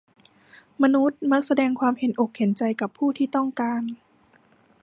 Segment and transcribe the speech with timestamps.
[0.81, 3.81] มนุษย์มักแสดงความเห็นอกเห็นใจกับผู้ที่ต้องการ